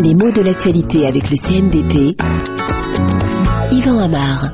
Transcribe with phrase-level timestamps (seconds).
[0.00, 2.16] Les mots de l'actualité avec le CNDP.
[3.72, 4.52] Yvan Amar.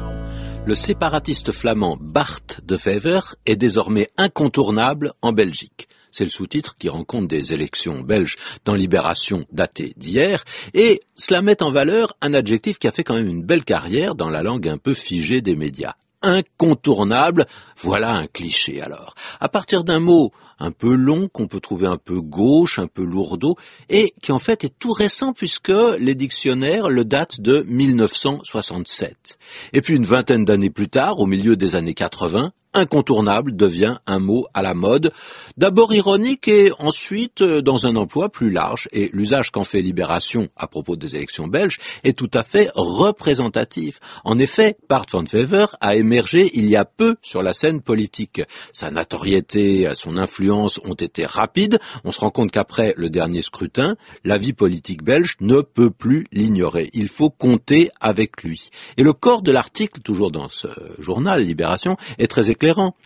[0.64, 5.88] Le séparatiste flamand Bart de Fever est désormais incontournable en Belgique.
[6.12, 11.42] C'est le sous-titre qui rend compte des élections belges dans Libération datée d'hier, et cela
[11.42, 14.42] met en valeur un adjectif qui a fait quand même une belle carrière dans la
[14.42, 15.94] langue un peu figée des médias.
[16.22, 17.46] Incontournable,
[17.78, 19.14] voilà un cliché alors.
[19.40, 20.32] À partir d'un mot
[20.62, 23.56] un peu long, qu'on peut trouver un peu gauche, un peu lourdeau,
[23.88, 29.38] et qui en fait est tout récent puisque les dictionnaires le datent de 1967.
[29.72, 34.18] Et puis une vingtaine d'années plus tard, au milieu des années 80, incontournable devient un
[34.18, 35.12] mot à la mode,
[35.56, 38.88] d'abord ironique et ensuite euh, dans un emploi plus large.
[38.92, 44.00] Et l'usage qu'en fait Libération à propos des élections belges est tout à fait représentatif.
[44.24, 48.42] En effet, Bart van Fever a émergé il y a peu sur la scène politique.
[48.72, 51.78] Sa notoriété, son influence ont été rapides.
[52.04, 56.26] On se rend compte qu'après le dernier scrutin, la vie politique belge ne peut plus
[56.32, 56.90] l'ignorer.
[56.92, 58.70] Il faut compter avec lui.
[58.96, 62.50] Et le corps de l'article, toujours dans ce journal Libération, est très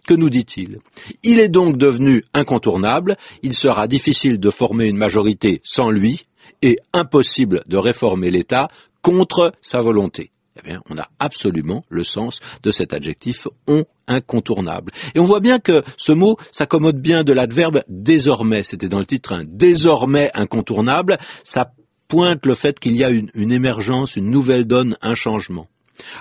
[0.06, 0.80] que nous dit-il
[1.22, 6.26] Il est donc devenu incontournable, il sera difficile de former une majorité sans lui,
[6.62, 8.68] et impossible de réformer l'État
[9.02, 10.30] contre sa volonté.
[10.58, 14.92] Eh bien, on a absolument le sens de cet adjectif on incontournable.
[15.14, 18.62] Et on voit bien que ce mot s'accommode bien de l'adverbe désormais.
[18.62, 21.18] C'était dans le titre, un désormais incontournable.
[21.44, 21.72] Ça
[22.08, 25.68] pointe le fait qu'il y a une émergence, une nouvelle donne, un changement.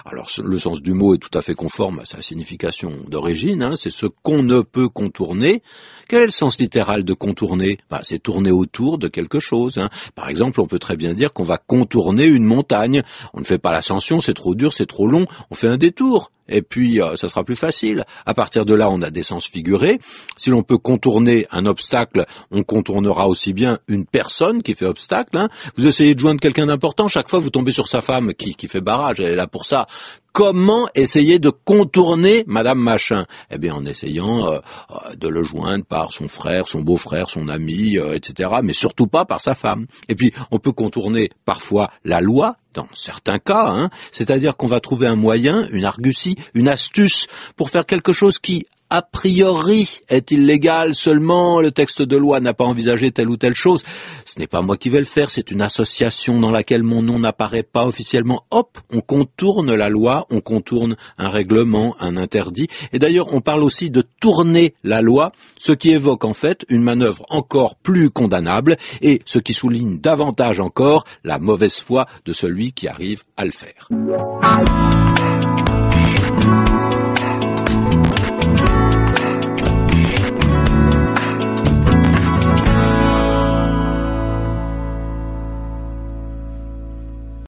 [0.06, 3.76] Alors le sens du mot est tout à fait conforme à sa signification d'origine, hein,
[3.76, 5.62] c'est ce qu'on ne peut contourner.
[6.08, 7.78] Quel est le sens littéral de contourner?
[7.90, 9.78] Bah, C'est tourner autour de quelque chose.
[9.78, 9.90] Hein.
[10.14, 13.04] Par exemple, on peut très bien dire qu'on va contourner une montagne.
[13.34, 16.32] On ne fait pas l'ascension, c'est trop dur, c'est trop long, on fait un détour
[16.48, 18.06] et puis euh, ça sera plus facile.
[18.26, 20.00] À partir de là, on a des sens figurés.
[20.38, 25.38] Si l'on peut contourner un obstacle, on contournera aussi bien une personne qui fait obstacle.
[25.38, 25.50] Hein.
[25.76, 28.68] Vous essayez de joindre quelqu'un d'important, chaque fois vous tombez sur sa femme qui, qui
[28.68, 29.88] fait barrage, elle est là pour ça
[30.36, 33.26] comment essayer de contourner Madame Machin?
[33.50, 34.60] Eh bien, en essayant euh,
[34.92, 38.50] euh, de le joindre par son frère, son beau-frère, son ami, euh, etc.
[38.62, 39.88] Mais surtout pas par sa femme.
[40.10, 44.80] Et puis, on peut contourner parfois la loi, dans certains cas, hein, c'est-à-dire qu'on va
[44.80, 50.32] trouver un moyen, une argutie, une astuce pour faire quelque chose qui, a priori est
[50.32, 53.84] illégal, seulement le texte de loi n'a pas envisagé telle ou telle chose.
[54.24, 57.20] Ce n'est pas moi qui vais le faire, c'est une association dans laquelle mon nom
[57.20, 58.46] n'apparaît pas officiellement.
[58.52, 62.70] Hop, on contourne la loi, on contourne un règlement, un interdit.
[62.94, 66.82] Et d'ailleurs, on parle aussi de tourner la loi, ce qui évoque en fait une
[66.82, 72.72] manœuvre encore plus condamnable et ce qui souligne davantage encore la mauvaise foi de celui
[72.72, 73.90] qui arrive à le faire.